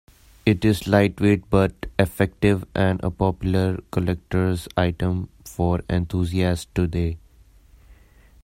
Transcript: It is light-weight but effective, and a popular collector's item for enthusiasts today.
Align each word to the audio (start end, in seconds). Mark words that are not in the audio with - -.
It 0.47 0.65
is 0.65 0.87
light-weight 0.87 1.47
but 1.51 1.85
effective, 1.99 2.65
and 2.73 2.99
a 3.03 3.11
popular 3.11 3.77
collector's 3.91 4.67
item 4.75 5.29
for 5.45 5.81
enthusiasts 5.91 6.65
today. 6.73 7.19